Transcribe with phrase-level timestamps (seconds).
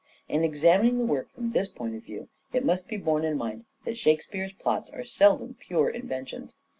[0.27, 3.65] In examining the work from this point of view it must be borne in mind
[3.85, 6.55] that Shakespeare's plots are seldom pure inventions.